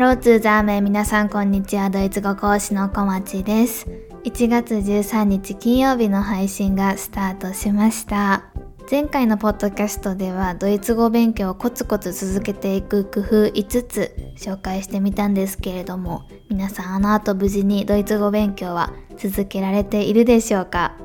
[0.00, 1.90] ローツーザーメン皆さんこんにちは。
[1.90, 3.86] ドイツ語講師の小町です。
[4.24, 8.44] 1月13日金曜日の配信がスタートしました。
[8.90, 20.96] 前回のポッドキャストではドイツ語勉強をコツコツ続けていく工夫5つ紹介してみたんですけれども皆さんあの後無事にドイツ語勉強は続けられているでしょうか？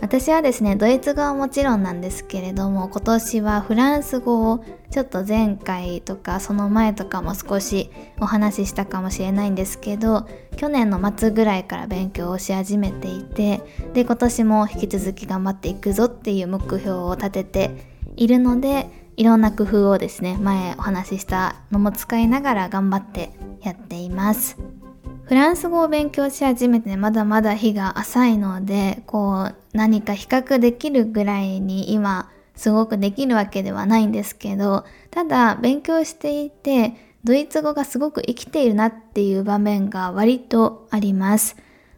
[0.00, 13.62] 私はですねドイツ語はもちろんなんですけれども今年はフランス語をちょっと前回とかその前とかも少しお話ししたかもしれないんですけど去年の末ぐらいから勉強をし始めていて
[13.94, 17.70] で今年も引き続き頑張っていくぞっていう目標を立てて
[18.16, 23.30] いるのでいろんな工夫をですね前お話ししたのも使いながら頑張って
[23.62, 24.58] やっています。
[25.24, 41.56] フランス語を勉強し始めて、まだまだ日が浅いのでこう何か比較できるぐらいに今すごくできるわけではないんですけどただ勉強していてドイツ語がすごく生きているなっていう場面が割とあります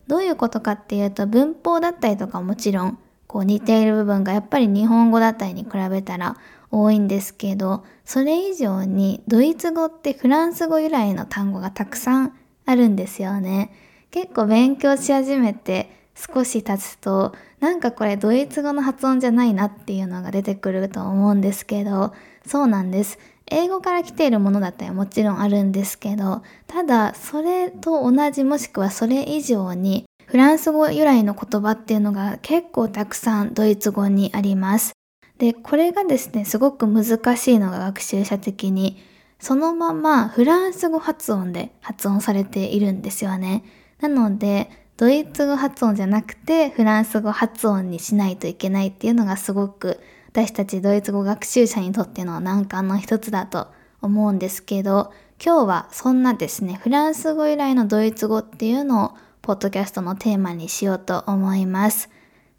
[0.09, 6.37] どういうことかっていうと文法だったりとかもちろんこう似ている部分がやっぱり日本語だったりに比べたら
[6.71, 12.35] 多いんですけどそれ以上にドイツ語ってフランス語由来の単語がたくさん
[12.67, 13.71] あるんですよね。
[14.11, 22.13] 結構勉強し始めて少し経つとなんかこれドイツ語の発音じゃないなっていうのが出てくると思うんですけど
[22.47, 23.19] そうなんです。
[23.51, 34.93] 英語から来ているものだったらもちろんあるんですけどただそれと同じもしくはそれ以上にフランス語由来の言葉っていうのが結構たくさんドイツ語にあります。
[35.39, 39.03] で、これがですね、すごく難しいのが学習者的に
[39.39, 43.65] そのままフランス語発音で発音されているんですよね。
[44.01, 53.69] なので、ドイツ語発音じゃなくてフランス語発音にしないといけないっていうのがすごく私たちドイツ語学習者にとっての難関の一つだと
[54.03, 62.11] 思うんですけど、今日はそんなですね、フランス語由来のドイツ語っていうのをポッドキャストのテーマにしようと思います。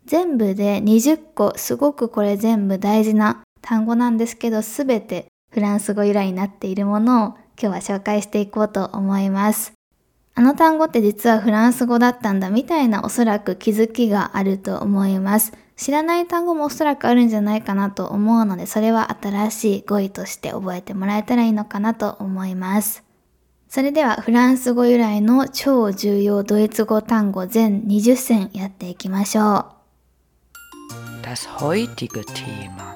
[0.06, 7.28] 全部で20個、すごくこれ全部大事な単語なんですけど、すべてフランス語由来になっているものを
[7.62, 9.79] 今日は紹介していこうと思います。
[10.40, 15.52] あの単語って実はフランス語だったんだみたいなおそらく気づきがあると思います。
[15.76, 23.04] 知らない単語もおそらくあるんじゃないかなと思うので、それは新しい語彙として覚えてもらえたらいいのかなと思います。
[23.68, 29.66] それではフランス語由来の超重要ドイツ語単語全20選やっていきましょう。
[31.22, 32.94] Das heutige Thema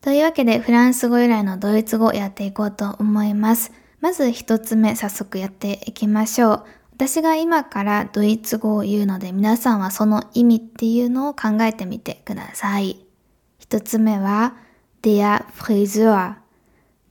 [0.00, 3.72] というわけでフランス語由来のドイツ語をやっていこうと思います。
[4.00, 6.64] まず一つ目早速やっていきましょう。
[6.92, 13.04] 私が今からドイツ語を言うので皆さんはその意味っていうのを考えてみてください。
[13.58, 14.56] 一つ目は
[15.02, 16.34] der Friseur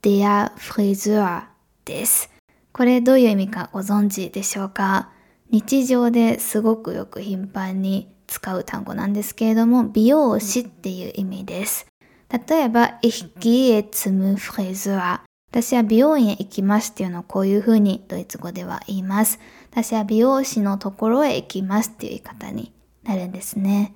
[0.02, 1.44] der Friseur
[1.86, 2.30] です。
[2.72, 5.10] これどういう意味かご存知でしょうか？
[5.50, 11.88] 日常ですごくよく頻繁に使う単語なんですけれども美容師っていう意味です。
[12.30, 15.22] 例えば、ich gehe zum Friseur。
[15.52, 19.40] 私は美容院へ行きますっていうのをこういうふうにドイツ語では言います。
[19.72, 22.72] 私は美容師のところへ行きますっていう言い方に
[23.04, 23.94] なるんですね。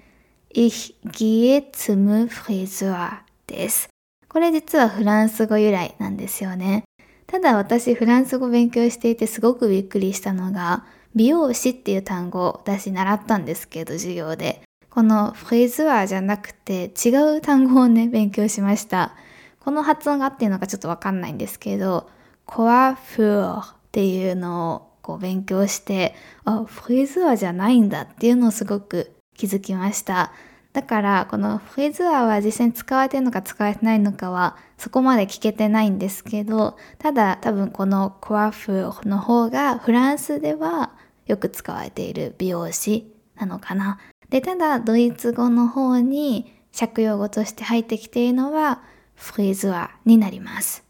[0.53, 3.89] ich gehe zum Friseur です。
[4.27, 6.83] これ実はフランス語由来なんですよね。
[7.27, 14.61] ただ私フランス語勉強していてすごくびっくりしたのが美容師っていう単語を私習ったんですけど授業で
[14.93, 19.15] このフレーズワーじゃなくて違う単語をね、勉強しました。
[19.63, 22.09] この発音が合ってるのかちょっとわかんないんですけど、
[22.45, 26.15] コアフーっていうのをこう勉強して、
[26.45, 30.31] あ、フレーズワーじゃないんだっていうのをすごく気づきました。
[30.73, 40.91] だからこのフレーズワーは実際に使われてるのか使われてないのかはそこまで聞けてないんですけど、ただ多分このコアフーの方がフランスでは
[41.27, 43.99] よく使われている美容師なのかな。
[44.29, 48.81] で、ただドイツ語の方に借用語として入ってきているのは
[49.15, 50.83] フリーズワになります。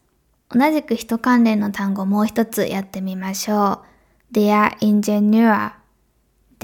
[0.50, 3.82] 同じく人関連の単語もう一つやってみましょ
[4.32, 4.34] う。
[4.34, 5.72] der Ingenieur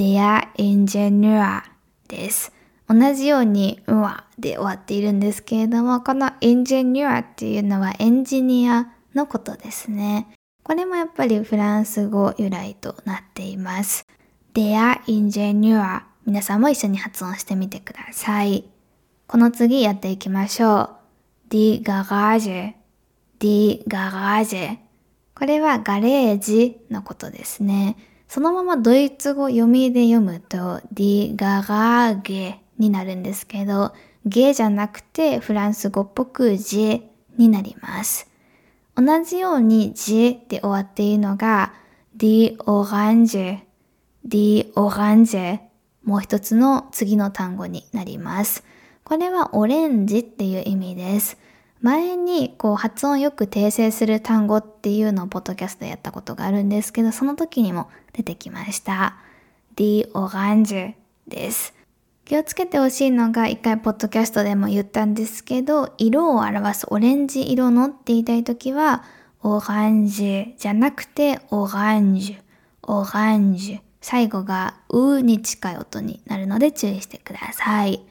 [0.00, 1.62] der Ingenieur
[2.08, 2.52] です。
[2.88, 10.28] 同じように、うわで終わっているんですけれども、この Ingenieur っていうのはエンジニアのことですね。
[10.62, 14.06] これもやっぱりフランス語由来となっています。
[14.54, 18.64] der Ingenieur 皆さんも一緒に発音してみてください。
[19.26, 20.99] この次やっていきましょう。
[21.50, 22.74] Die Garage,
[23.38, 24.78] die Garage。
[25.34, 27.96] これはガレージのことですね。
[28.28, 33.92] そのままドイツ語読みで読むと die Garage になるんですけど、
[34.24, 37.02] ゲじゃなくてフランス語っぽくジェ
[37.36, 38.28] になります。
[38.94, 41.72] 同じように J で終わっているのが
[42.16, 43.60] die Orange,
[44.26, 45.60] die Orange
[46.04, 48.62] もう一つの次の単語になります。
[49.10, 51.36] これはオレンジっていう意味です。
[51.80, 59.16] 前にこう発音よく訂正する単語っていうのをポッドキャストやったことがあるんですけど、その時にも出てきました。
[59.74, 60.94] die Orange
[61.26, 61.74] です。
[62.24, 69.02] 気をつけてほしいのが一回ポッドキャストでも言ったんですけど、色を表すオレンジ色のって言いたいときは、
[69.42, 73.80] オランジじゃなくて、オランジュ、オランジュ。
[74.00, 78.09] 最後がうに近い音になるので注意してください。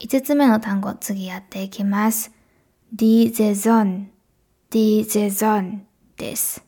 [0.00, 2.32] 5つ目の単語、次やっていきます。
[2.94, 4.06] die Saison,
[4.70, 5.80] die Saison
[6.16, 6.64] です。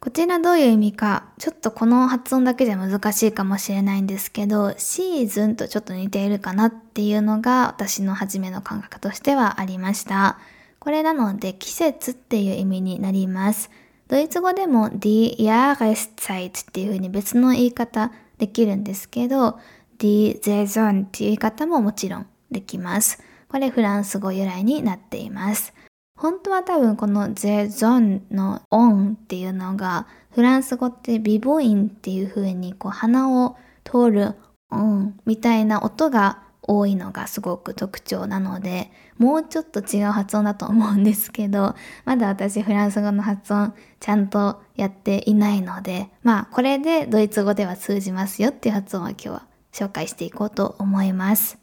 [0.00, 10.38] こちらどういう意味か、ちょっとこの発音だけじゃ難しいかもしれないんですけど、シーズンとちょっと似ているかなっていうのが私の初めの感覚としてはありました。
[10.78, 13.70] これなので季節っていう意味になります。
[14.06, 19.58] ドイツ語でも die Jahreszeit っていう風に別の言い方できるんですけど、
[19.98, 23.22] die Saison っていう言い方ももちろんできます。
[23.48, 25.72] これフランス語由来になっています。
[26.16, 34.34] 本当は多分このゼゾンのオンっていうのがフランス語ってビボインっていう風にこう鼻を通る
[34.70, 41.74] オンみたいな音が多いのがすごく特徴なのでもうちょっと違う発音だと思うんですけど
[42.04, 51.58] まだ私フランス語の発音ちゃんとやっていないのでまあこれでドイツ語では通じますよっていう発音は今日は紹介していこうと思います。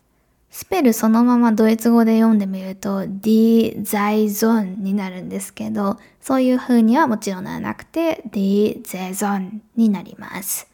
[0.56, 10.72] スペルそのままドイツ語で読んでみると die Saison になるんですけど、そういう風にはもちろんならなくて die Saison になります。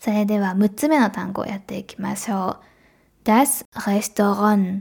[0.00, 2.56] それでは6つ目の単語をやっていきましょ
[3.24, 3.24] う。
[3.24, 4.80] das Restaurant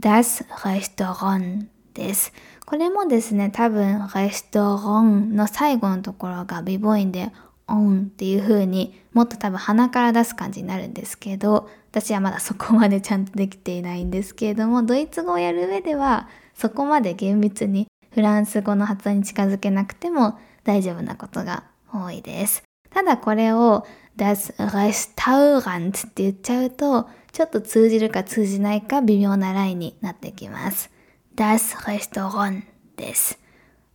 [0.00, 2.32] das Restaurant です。
[2.66, 7.30] これもですね、多分レストランの最後のところがビボインで
[7.68, 22.62] オンっていう風にもっと多分鼻から出す感じになるんですけど、私はまだそこまでちゃんとできていないんですけれども、ドイツ語をやる上では、そこまで厳密にフランス語の発音に近づけなくても大丈夫なことが多いです。
[22.90, 23.86] ただこれを
[24.16, 30.90] das Restaurant って言っちゃうと、ちょっと通じるか通じないか微妙なラインになってきます。
[31.36, 32.62] das Restaurant
[32.96, 33.38] です。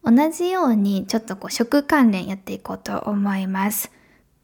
[0.03, 3.91] 同じようにちょっとこう食関連やっていこうと思います。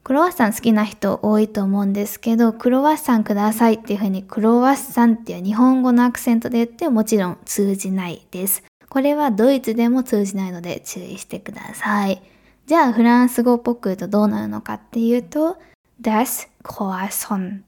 [0.02, 8.62] クロワッサン好きな人多いと思うんですけど、クロワッサンくださいっていう風にクロワッサンっていう日本語のアクセントで言ってもちろん通じないです。
[8.88, 12.22] これはドイツでも通じないので注意してください。
[12.66, 15.58] じゃあフランス語っぽく言うとどうなるのかっていうと、
[16.00, 17.60] das Croissant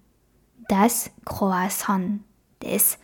[0.68, 2.18] das Croissant
[2.60, 2.98] です。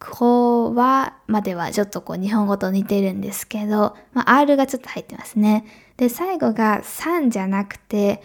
[0.00, 5.66] クロワまではちょっとこう日本語と似てるんですけど、まあ、R がちょっと入ってますね。
[5.98, 8.22] で、最後が3じゃなくて、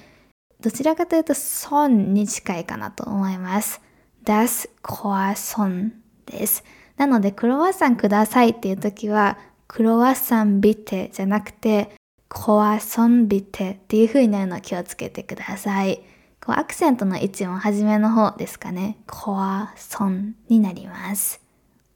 [0.61, 3.81] どちらかというと、ソンに近いかなと思います。
[4.23, 5.91] das Croissant
[6.25, 6.63] です。
[6.95, 9.37] なので、クロワッサンくださいっていう時は、
[9.67, 11.91] クロワッサンビテじゃなくて、
[12.29, 16.01] クロワッサンビテっていう風になるのを気をつけてください。
[16.43, 18.97] こうアクセントの位置も初めの方ですかね。
[19.07, 21.44] クロワッサンになります。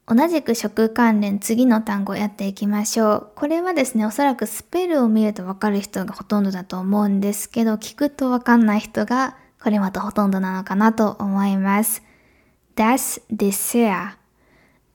[0.10, 3.28] 同じく食関連次の単語をやっていきましょう。
[3.36, 12.02] これはですね、おそらくスペルを見るとわかる人がほとんどだと思うんですけど、聞くとわかんない人がこれまたほとんどなのかなと思います。
[12.76, 14.20] das Dessert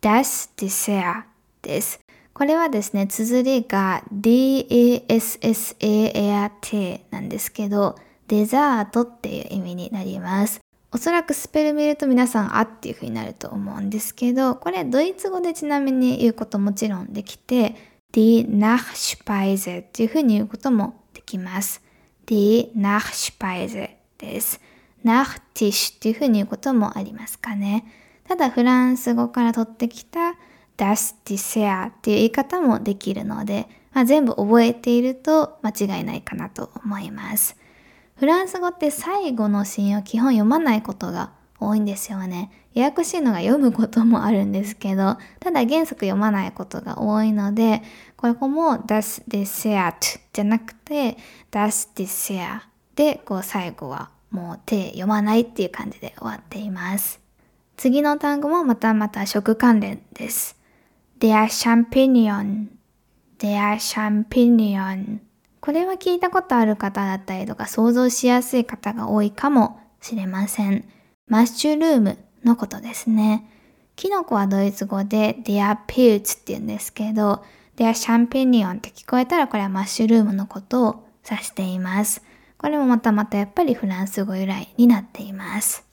[0.01, 1.23] das Dessert
[1.63, 2.01] です。
[2.33, 5.01] これはですね、綴りが D-A-S-S-A-R-T
[7.11, 7.95] なんですけど、
[8.27, 10.64] デザートっていう意味になります。
[10.95, 17.75] おそらくスペル見ると皆さんあっていう風になると思うんですけど、これドイツ語でちなみに言うこともちろんできて、
[18.13, 21.83] die Nachspeise っていう風に言うこともできます。
[22.27, 24.61] die Nachspeise です。
[25.05, 27.85] Nachtisch っていう風に言うこともありますかね。
[28.29, 30.37] ただフランス語から取ってきた
[30.77, 37.57] das Dessert っていう言い方もできるので、まあ、全部覚えていると間違いないかなと思います。
[38.17, 42.51] フランス語って最後のシーンを基本読まないことが多いんですよね。
[42.73, 47.83] ややこしいのが読むこともあるんですけど、ただ原則読まないことが多いので、
[48.17, 51.17] これも das Dessert じゃなくて
[51.51, 52.63] das Dessert
[52.95, 57.21] で、こう最後はもう手読まないっていう感じで終わっています。
[57.77, 60.57] 次の単語もまたまた食関連です。
[61.21, 62.67] Der Champignon
[63.39, 65.19] Der Champignon
[65.65, 70.85] これは聞いたことある方だったりとか想像しやすい方が多いかもしれません。
[71.27, 73.49] マッシュルームのことですね。
[73.97, 77.43] キノコはドイツ語で der Pilz って言うんですけど、
[77.77, 82.23] ではシャンペニオンって聞こえたらこれはマッシュルームのことを指しています。
[82.59, 85.87] これもまたまたやっぱりフランス語由来になっています。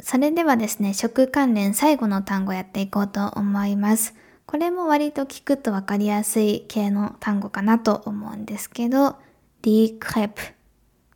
[0.00, 4.16] それではですね、食関連最後の単語やっていこうと思います。
[4.46, 9.16] これも割と聞くとわかりやすい系の単語かなと思うんですけど、
[9.62, 10.42] ディークレプ、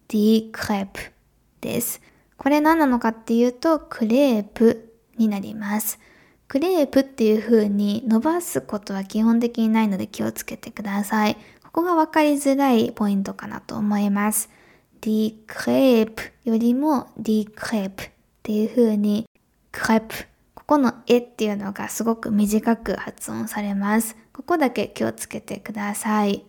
[0.09, 1.01] ディークレプ
[1.61, 2.01] です。
[2.37, 5.99] これ何なのかっていうと、クレープになります。
[6.49, 11.37] クレープっていう風に伸ばすことは基本的にないので気をつけてください。
[11.65, 14.49] ここがわかりづらいポイントかなと思います。
[15.01, 18.11] ディクレープよりもディクレープっ
[18.45, 19.29] ていう風に
[19.73, 20.15] クレープ
[20.69, 24.17] ここのえっていうのがすごく短く発音されます。
[24.33, 26.45] ここだけ気をつけてください。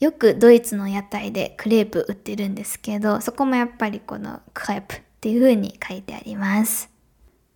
[0.00, 6.90] よくドイツの屋台でクレープ売ってるんですけど、そこもやっぱりこのクレープっていう風に書いてあります。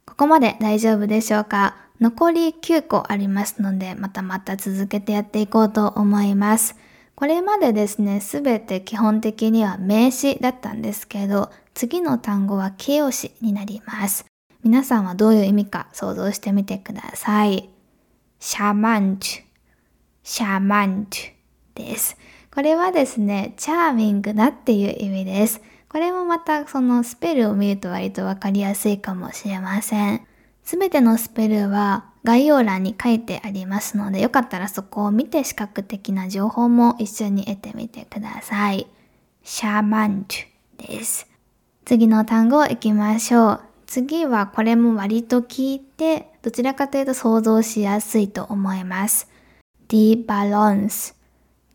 [0.07, 1.75] ここまで大丈夫でしょうか？
[2.01, 6.77] 残り9個ありますので、またまた続けてやっていこうと思います。
[7.17, 14.27] これまでですね、すべて基本的には名詞だったんですけど、次の単語は形容詞になります。
[14.65, 17.69] 皆さんはどういう意味か想像してみてください。
[18.41, 19.43] シャマンチュ、
[20.23, 22.17] シャマンチュです。
[22.51, 25.61] これはですね、チャーミングなっていう意味です。
[25.91, 30.27] これもまたそのスペルを見ると割とわかりやすいかもしれません。
[30.63, 38.87] すべてのスペルは概要欄に書いてありますので、よかったらそこを見て視覚的な情報も一緒に得てみてください。
[39.43, 41.29] シャーマンチュです。
[41.85, 43.74] 次の単語行きましょう。
[43.95, 49.29] 次はこれも割と聞いて、どちらかというと想像しやすいと思います。
[49.87, 51.15] ディバランス、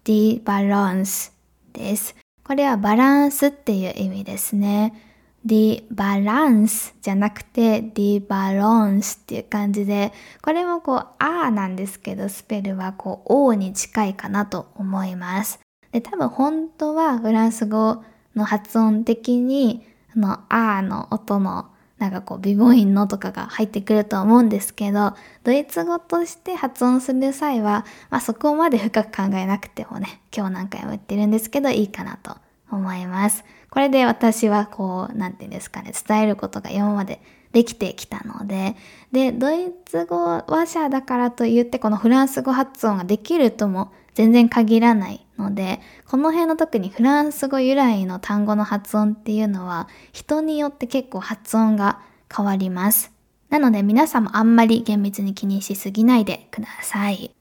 [0.04, 1.34] ディバランス
[1.72, 2.18] です。
[2.44, 5.02] これはバランスっていう意味ですね。
[5.46, 10.12] ディバランスじゃなくてディバロンスっていう感じで、
[10.42, 15.62] これもこう、あーなんですけど、スペルはこう、O に近いかなと思います。
[15.94, 18.04] で、多分本当はフランス語
[18.36, 21.68] の発音的に、あの、あーの音の、
[22.00, 25.13] なんかこう、微母音のとかが入ってくると思うんですけど、
[25.44, 32.38] ドイツ語として発音する際は、まあそこまで深く考えなくてもね、今日何回も言ってるんですけど、いいかなと
[32.72, 33.44] 思います。
[33.70, 38.75] これで私はこう、なんていうんですかね、伝えることが今までできてきたので、
[39.12, 52.01] で、ドイツ語話者だからといってこのフランス語発音ができるとも全然限らないので、この辺の特にフランス語由来の単語の発音っていうのは人によって結構発音が
[52.36, 53.12] 変わります。
[53.50, 57.31] なので皆さんもあんまり厳密に気にしすぎないでください。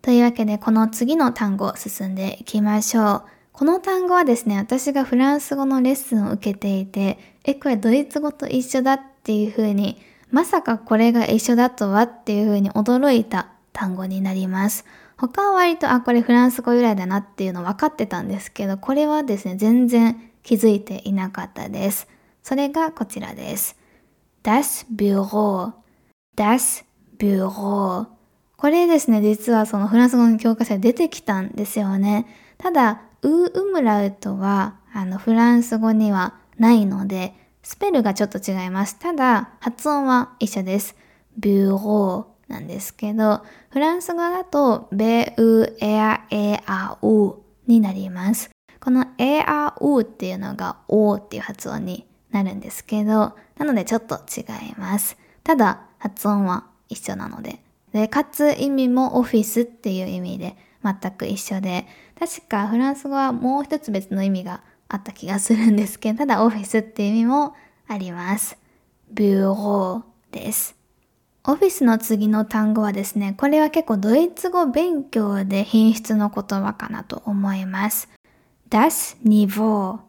[0.00, 3.22] というわけでこの次の単語進んでいきましょう。
[3.52, 14.86] この単語はですね、私がフランス語のレッスンを受けていて、え、これドイツ語と一緒だっていう風に、まさかこれが一緒だとはっていう風に驚いた単語になります。
[15.20, 22.08] 他は割と、あ、これフランス語由来だなっていうの分かってたんですけど、これはですね、全然気づいていなかったです。
[22.42, 23.76] それがこちらです。
[24.42, 25.72] das Büro,
[26.36, 26.84] das
[27.18, 28.06] Büro
[28.56, 32.26] これですね、実はそのフランス語の教科書で出てきたんですよね。
[32.56, 38.98] ただ、ウーウムラウトはあのフランス語にはないので、スペルがちょっと違います。
[38.98, 40.96] ただ、発音は一緒です。
[41.36, 48.50] ビューローなんですけど、フランス語だと、ベウエアエアウになります。
[48.80, 55.16] このエアウっていうのがオーっていう発音になるんですけど、なのでちょっと違います。
[55.44, 57.62] ただ、発音は一緒なので。
[57.92, 61.86] で、かつ意味もオフィスっていう意味で全く一緒で、
[62.18, 67.54] 確かフランス語はもう一つ別の意味があった気がするんですけど、ただオフィスっていう意味も
[67.86, 68.58] あります。
[69.12, 70.79] ビューローです。
[71.42, 78.10] オフィスの次の単語はですね、これは結構ドイツ語勉強で品質の言葉かなと思います。
[78.68, 80.00] das Niveau,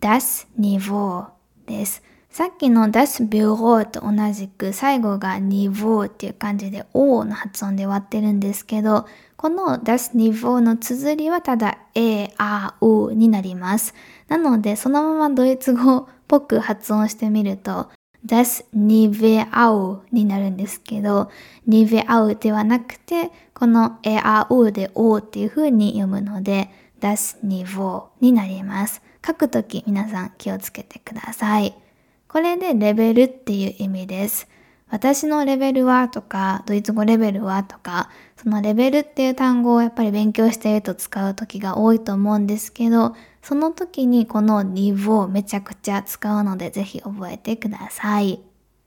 [0.00, 1.26] das Niveau
[1.66, 2.02] です。
[2.28, 13.94] さっきの das Büro と同じく最後が Niveau っていう感じで O の発音で割ってるんですけど、この das Niveau の綴りはただ A, A, U になります。
[14.26, 17.90] なので、そのままドイツ語っぽく発音してみると、
[18.26, 21.30] das Niveau になるんですけど、
[21.68, 29.02] Niveau ではなくて、この A, A, U で O っていう風に読むので、das Niveau になります。
[29.26, 31.74] 書くとき皆さん気をつけてください。
[32.28, 34.48] これでレベルっていう意味です。
[34.88, 48.40] 私のレベルはとか、ドイツ語レベルはとか、そのレベルっていう単語をやっぱり勉強していると使う時が多いと思うんですけど、その時にこのニブをめちゃくちゃ使うのでぜひ覚えてください。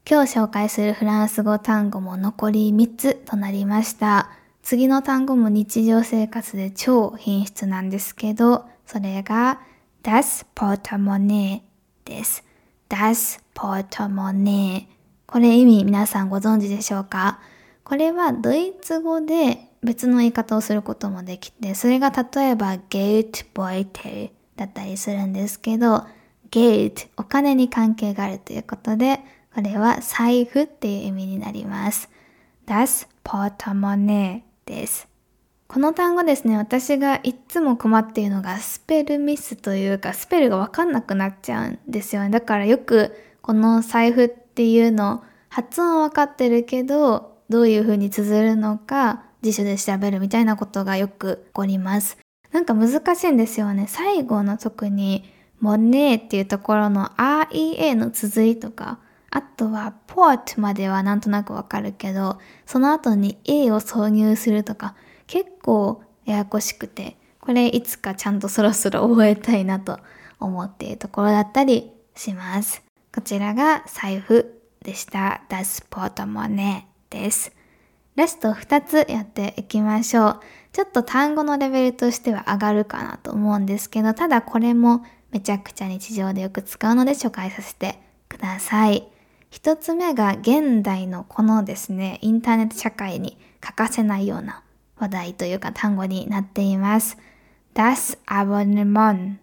[0.08, 4.30] 今日紹介するフランス語単語も残り3つとなりました。
[4.62, 9.60] 次の単語も日常生活で超品質なんですけど、それが
[10.02, 11.60] das Portemonnaie
[12.04, 12.42] です。
[12.88, 14.97] das Portemonnaie。
[15.30, 17.38] これ意味皆さんご存知でしょうか？
[17.84, 26.06] これはドイツ語で別の言い方をすることもできて、それが例えば Geldbeutel だったりするんですけど、
[26.50, 29.20] Geld お金に関係があるということで、
[29.54, 32.08] これは財布っていう意味になります。
[32.66, 35.08] das Portemonnaie です。
[35.66, 42.30] この単語ですね、私がいつも困っているのがスペルミスというか、スペルがわかんなくなっちゃうんですよね。
[42.30, 52.18] だからよくこの財布ってていうの発音わかってるけど、どういう風に綴るのか辞書で調べるみたいなことがよく起こります。
[52.50, 53.86] なんか難しいんですよね。
[53.88, 58.98] 最後の特にモネーっていうところの REA の綴りとか、
[59.30, 64.96] あとはポートまではなんとなくわかるけど、その後に A を挿入するとか、
[65.28, 70.00] 結構ややこしくて、これいつかちゃんとそろそろ覚えたいなと
[70.40, 72.87] 思っているところだったりします。
[73.14, 75.42] こちらが財布でした。
[75.48, 77.52] Das Portemonnaie です。
[78.16, 80.40] ラスト2つやっていきましょう。
[80.72, 87.98] ちょっと単語のレベルとしては上がるかなと思うんですけど、ただこれもめちゃくちゃ日常でよく使うので紹介させて
[88.28, 89.08] ください。
[89.50, 94.62] 一つ目が現代のこのですね、インターネット社会に欠かせないような
[94.98, 97.16] 話題というか単語になっています。
[97.74, 99.36] das Abonnement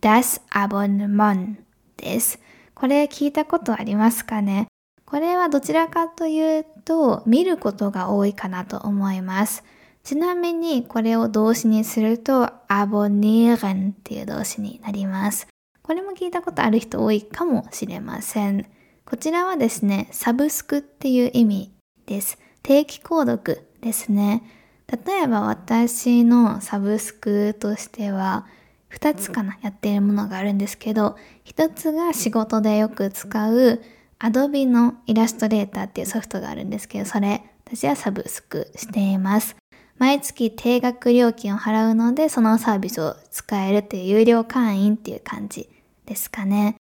[0.00, 1.56] das Abonnement
[1.96, 2.38] です。
[2.74, 4.66] これ聞いたことありますかね？
[5.06, 9.62] これはどちらかというと見ることが多いかなと思います。
[10.02, 15.46] ちなみにこれを動詞にすると abonnieren っていう動詞になります。
[15.82, 18.66] これも聞いたことある人多いかもしれません。
[19.06, 21.72] こちらはですね、サブスクっていう意味
[22.06, 22.38] です。
[22.62, 24.42] 定期購読ですね。
[24.88, 28.46] 例えば私のサブスクとしては
[28.94, 33.82] 2つかなやっているものがあるんですけど1つが仕事でよく使う
[34.20, 39.56] Adobe のイラストレーターっていうソフトがあるんですけどそれ私はサブスクしています
[39.98, 45.68] 毎月定額料金を払うのでそのサービスを使えるっていう有料会員っていう感じ
[46.06, 46.76] ですかね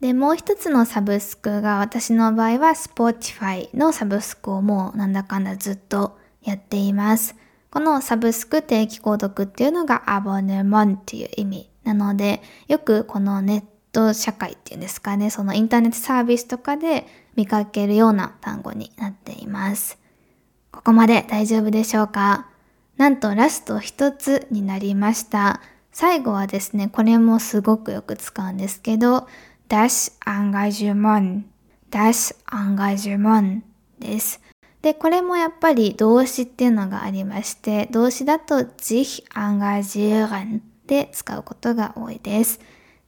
[0.00, 7.34] で、もう一つのサブスクが私の場合は Spotify のサブスクをもうなんだかんだずっとやっています。
[7.76, 19.98] このサブスク定期購読っていうのがアボネモンっていう意味なので、よくこのネット社会っていうんですかね、そのインターネットサービスとかで見かけるような単語になっています。
[20.72, 22.48] ここまで大丈夫でしょうか？
[22.96, 25.60] なんとラスト一つになりました。
[25.92, 29.28] 最後はですね、これもすごくよく使うんですけど、
[29.68, 31.42] das Engagement,
[31.90, 33.60] das Engagement
[33.98, 34.40] です。
[34.86, 42.60] で、これもやっぱり動詞っていうのがありまして、動詞だと sich engagieren で使うことが多いです。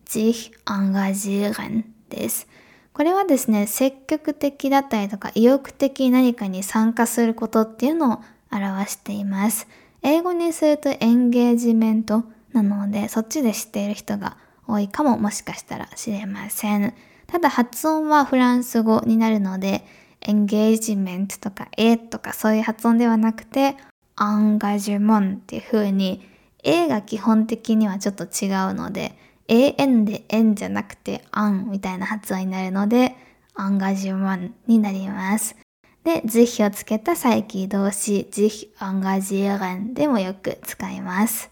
[0.04, 2.48] sich engagieren です。
[2.92, 8.18] これはですね、積極的だったりとか意欲的に何かに参加することっていうのを
[8.50, 9.68] 表しています。
[10.02, 14.36] 英語にするとエンゲージメントなので、そっちで知っている人が
[14.66, 16.92] 多いかももしかしたら知れません。
[17.28, 19.86] ただ発音はフランス語になるので、
[20.20, 23.76] エンゲージメントとかえとかそういう発音ではなくて、
[24.16, 26.26] アンガジュモンっていう風に、
[26.64, 29.16] A が基本的にはちょっと違うので、
[29.48, 33.16] AN で N じゃなくてアンみたいな発音になるので、
[33.54, 35.56] アンガジュモンになります。
[36.04, 41.50] で、是非をつけた再起動詞、是非アンガジュレンでもよく使います。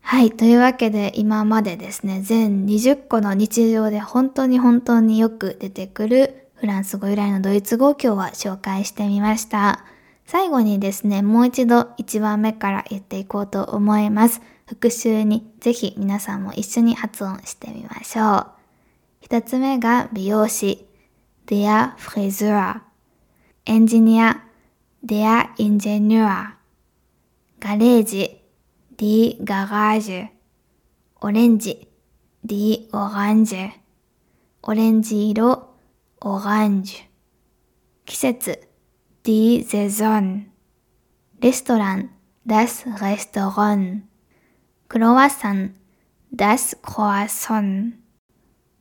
[0.00, 0.32] はい。
[0.32, 9.84] というわけで今までですね、全20個の日常で本当に本当によく出てくるフランス語由来のドイツ語を今日は紹介してみました。
[10.24, 14.40] 最後にですね、もう一度1番目から言っていこうと思います。
[14.66, 18.46] 復習にぜひ皆さんも一緒に発音してみましょう。
[19.22, 20.86] 一つ目が美容師、
[21.46, 22.80] der Friseur。
[23.66, 24.44] エンジニア、
[25.04, 26.52] der Ingenieur。
[27.58, 28.40] ガレージ、
[28.96, 30.28] die Garage
[31.22, 31.88] オレンジ
[32.46, 33.72] die Orange
[34.62, 35.71] オレンジ色
[36.24, 37.08] Orange
[38.06, 38.68] 季節
[39.24, 40.44] die Saison
[41.40, 42.10] レストラン
[42.46, 44.02] das Restaurant
[44.86, 45.74] クロワッサン
[46.32, 47.94] das Croissant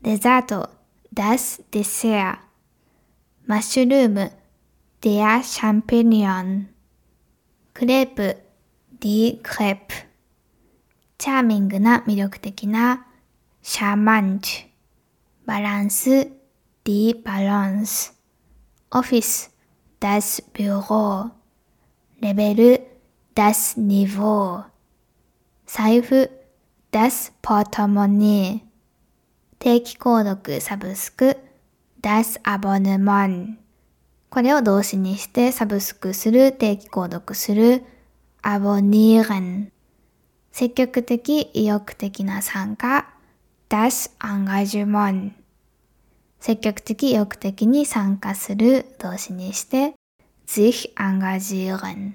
[0.04, 0.70] デザート
[1.16, 2.38] das Dessert
[3.48, 4.32] マッシュルーム
[5.02, 6.66] der Champignon
[7.74, 8.38] クレープ
[9.00, 10.06] die Crepe
[11.18, 13.08] チャーミングな魅力的な
[13.64, 14.68] シャーマンチ
[15.48, 16.41] バランスディバランス
[16.84, 16.90] オ
[19.04, 19.56] フィス
[20.00, 21.30] das Büro
[22.20, 22.82] レベル
[23.36, 24.64] das Niveau
[25.68, 26.32] 財布
[26.92, 28.62] das Portemonnaie
[29.60, 31.38] 定期購読サブスク
[32.02, 33.58] das Abonnement
[34.32, 37.84] これを動詞にしてサブスクする、定期購読する
[38.42, 39.70] abonnieren
[40.52, 43.14] 積極的、意欲的な参加
[43.70, 45.41] das Engagement
[46.42, 49.94] 積極的、意欲的に参加する動詞にして
[50.48, 52.14] sich engagieren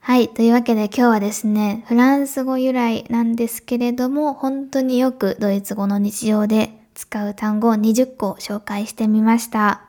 [0.00, 0.28] はい。
[0.28, 9.80] というわけで今日はですね、フランス語由来なんですけれども、本当によくドイツ語の日常で使う単語を20個紹介してみました。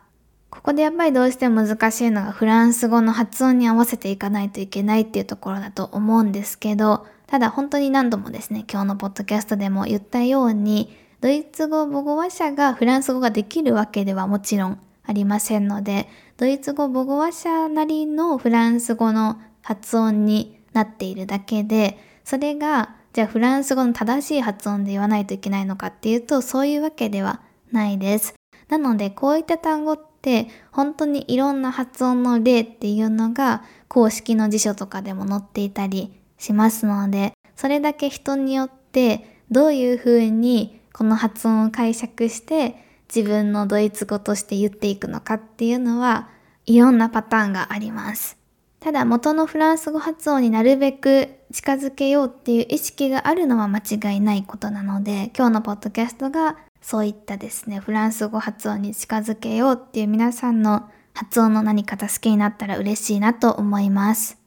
[0.49, 28.35] ここでやっぱりどうしても難しいのがフランス語の発音に合わせていかないといけないっていうところだと思うんですけど、ただ本当に何度もですね、今日のポッドキャストでも言ったように、ドイツ語母語話者がフランス語ができるわけではもちろんありませんので、ドイツ語母語話者なりのフランス語の発音になっているだけで、それが、じゃあフランス語の正しい発音で言わないといけないのかっていうと、そういうわけではないです。
[28.69, 42.75] なので、こういった単語って、本当にいろんな発音の例っていうのが、公式の辞書とかでも載っていたりしますので、それだけ人によって、どういうふうにこの発音を解釈して、
[43.13, 46.27] 自分のドイツ語として言っていくのかっていうのは、
[46.65, 48.35] いろんなパターンがあります。
[48.79, 64.46] ただ元のフランス語発音になるべく近づけようっていう意識があるのは間違いないことなので、今日のポッドキャストがそういったですね、フランス語発音に近づけようっていう皆さんの発音の何か助けになったら嬉しいなと思います。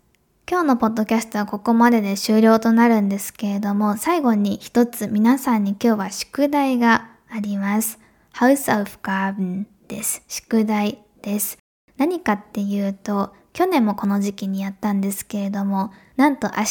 [0.51, 8.01] 今日のポッドキャストはここまでで終了となるんですけれども、最後に一つ皆さんに今日は宿題があります。
[8.35, 10.25] House of Garden です。
[10.27, 11.57] 宿題です。
[11.99, 16.67] 何かっていうと、去年もこの時期にやったんですけれども、なんと明日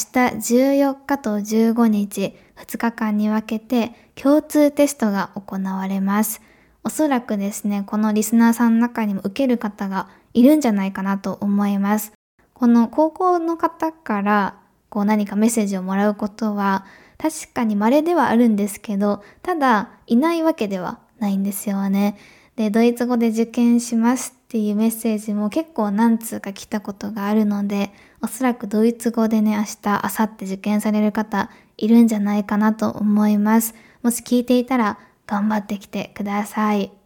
[0.81, 6.41] 14日と15日、2日間に分けて共通テストが行われます。
[6.83, 12.18] おそらくですね、このリスナーさんの中にも受ける方がいるんじゃないかなと思います。
[12.59, 14.55] この高校の方から
[14.89, 16.85] こう何かメッセージをもらうことは
[17.17, 22.17] 確かに稀ではあるんですけど、ただいないわけではないんですよね。
[22.57, 33.73] で、ドイツ語で受験しますっていうメッセージも結構何通か来たことがあるので、おそらくドイツ語でね、明日、明後日受験される方いるんじゃないかなと思います。
[34.03, 36.98] もし聞いていたら頑張ってきてください。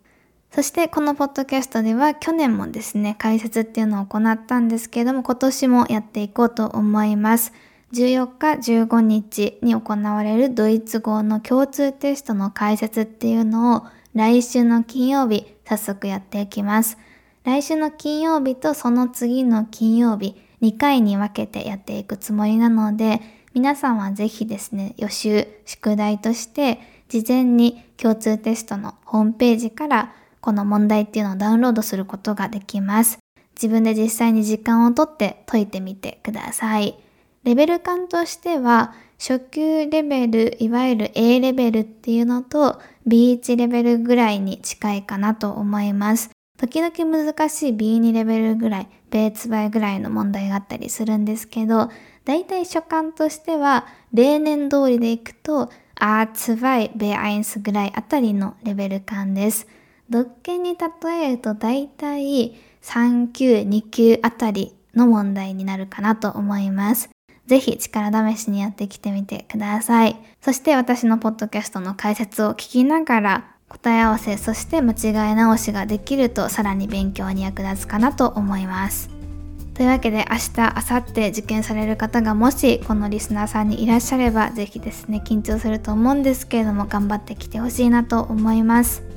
[0.53, 7.53] そしてこのポッドキャストでは去年もですね、解説っていうのを行ったんですけれども、今年もやっていこうと思います。
[7.91, 8.27] 14
[8.61, 16.99] 日、15日に行われるドイツ語の共通テストの解説っていうのを来週の金曜日、早速やっていきます。
[17.45, 23.21] 来週の金曜日とその次の金曜日、2回に分けてやっていくつもりなので、
[23.55, 30.13] 皆さんはぜひですね、予習、宿題として、事前に共通テストのホームページから
[30.43, 33.17] この問題っていうのをダウンロードすることができます。
[33.56, 36.99] 自分で実際に時間をとって解いてみてください。
[37.45, 46.29] レベル感としては、初級レベル、いわゆる A レベルっていうのと B1 レベルぐらいに近いかなと思います。
[46.58, 51.89] 時々難しい B2 レベルぐらい、B2 倍ぐらいの問題があったりするんですけど、
[52.25, 55.69] だいたい初感としては、例年通りでいくと、
[56.01, 59.67] A2、B1 ぐらいあたりのレベル感です。
[60.09, 67.09] 独研に例えるとだいたい3級、2級あたりの問題になるかなと思います。
[67.45, 70.15] ぜひ力試しにやってきてみてください。
[70.41, 79.09] そして私のポッドキャストの解説を聞きながら答え合わせ、そして間違い直しができるとさらに勉強に役立つかなと思います。
[79.73, 80.51] というわけで明日、
[80.91, 89.12] 明後日受験される方がもしこのリスナーさんにいらっしゃればぜひですね、緊張すると思うんですけれども頑張ってきてほしいなと思います。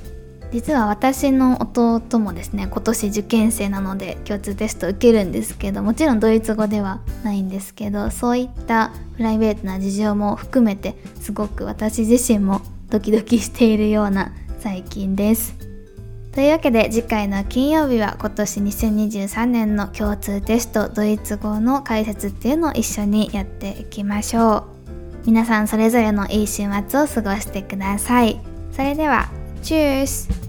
[0.52, 15.54] 実は私の弟もですね今年受験生なので共通テスト受けるんですけどもちろんドイツ語ではないんですけどそういったプライベートな事情も含めてすごく私自身もドキドキしているような最近です。
[16.32, 24.64] というわけで次回の金曜日は今年2023年の共通テストドイツ語の解説っていうのを一緒にやっていきましょう。
[25.24, 28.38] 皆さんそれぞれのいい週末を過ごしてください。
[28.70, 29.30] それでは
[29.66, 30.45] Cheers!